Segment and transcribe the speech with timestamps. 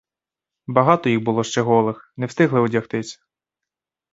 [0.67, 3.19] Багато їх було ще голих, не встигли одягтися.